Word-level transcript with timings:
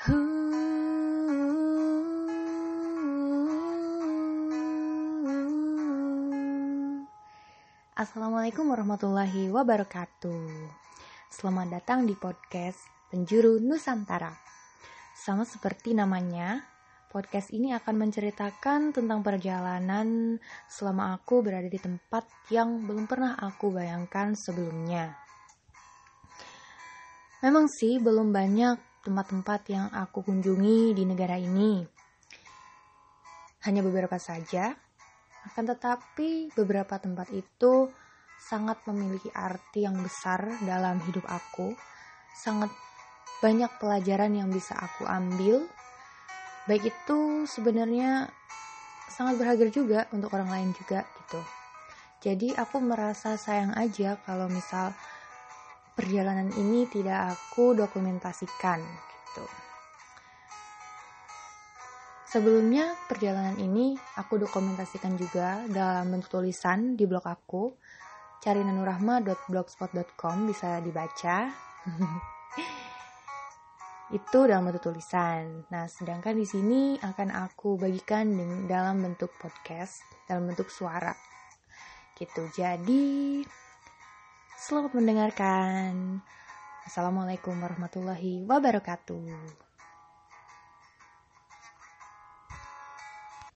Assalamualaikum 0.00 0.16
warahmatullahi 8.72 9.52
wabarakatuh. 9.52 10.72
Selamat 11.28 11.68
datang 11.68 12.08
di 12.08 12.16
podcast 12.16 12.80
Penjuru 13.12 13.60
Nusantara. 13.60 14.32
Sama 15.12 15.44
seperti 15.44 15.92
namanya, 15.92 16.64
podcast 17.12 17.52
ini 17.52 17.76
akan 17.76 18.00
menceritakan 18.00 18.96
tentang 18.96 19.20
perjalanan 19.20 20.40
selama 20.64 21.12
aku 21.12 21.44
berada 21.44 21.68
di 21.68 21.76
tempat 21.76 22.24
yang 22.48 22.88
belum 22.88 23.04
pernah 23.04 23.36
aku 23.36 23.68
bayangkan 23.68 24.32
sebelumnya. 24.32 25.12
Memang 27.44 27.68
sih 27.68 28.00
belum 28.00 28.32
banyak 28.32 28.89
tempat-tempat 29.00 29.60
yang 29.72 29.86
aku 29.92 30.24
kunjungi 30.24 30.92
di 30.92 31.04
negara 31.08 31.40
ini. 31.40 31.80
Hanya 33.64 33.84
beberapa 33.84 34.16
saja, 34.16 34.72
akan 35.52 35.64
tetapi 35.72 36.52
beberapa 36.52 37.00
tempat 37.00 37.32
itu 37.32 37.88
sangat 38.40 38.80
memiliki 38.88 39.28
arti 39.36 39.84
yang 39.84 40.00
besar 40.00 40.44
dalam 40.64 41.00
hidup 41.04 41.24
aku. 41.28 41.76
Sangat 42.32 42.72
banyak 43.44 43.68
pelajaran 43.80 44.32
yang 44.32 44.48
bisa 44.52 44.76
aku 44.76 45.04
ambil. 45.04 45.64
Baik 46.68 46.92
itu 46.92 47.44
sebenarnya 47.48 48.28
sangat 49.08 49.40
berharga 49.40 49.66
juga 49.68 50.00
untuk 50.12 50.32
orang 50.32 50.48
lain 50.48 50.70
juga 50.76 51.04
gitu. 51.04 51.40
Jadi 52.20 52.52
aku 52.52 52.84
merasa 52.84 53.40
sayang 53.40 53.72
aja 53.76 54.20
kalau 54.28 54.44
misal 54.52 54.92
perjalanan 55.94 56.50
ini 56.54 56.86
tidak 56.90 57.34
aku 57.36 57.74
dokumentasikan 57.74 58.80
gitu. 58.80 59.44
Sebelumnya 62.30 62.94
perjalanan 63.10 63.58
ini 63.58 63.98
aku 64.14 64.38
dokumentasikan 64.38 65.18
juga 65.18 65.66
dalam 65.66 66.14
bentuk 66.14 66.38
tulisan 66.38 66.94
di 66.94 67.02
blog 67.02 67.26
aku 67.26 67.74
carinanurahma.blogspot.com 68.40 70.36
bisa 70.46 70.78
dibaca. 70.78 71.50
Itu 74.10 74.46
dalam 74.46 74.66
bentuk 74.66 74.90
tulisan. 74.90 75.66
Nah, 75.70 75.86
sedangkan 75.86 76.34
di 76.34 76.46
sini 76.46 76.98
akan 76.98 77.30
aku 77.30 77.78
bagikan 77.78 78.30
dalam 78.66 79.02
bentuk 79.02 79.30
podcast, 79.38 80.02
dalam 80.26 80.50
bentuk 80.50 80.66
suara. 80.66 81.14
Gitu. 82.18 82.46
Jadi 82.50 83.42
Selamat 84.60 84.92
mendengarkan. 84.92 86.20
Assalamualaikum 86.84 87.56
warahmatullahi 87.64 88.44
wabarakatuh. 88.44 89.69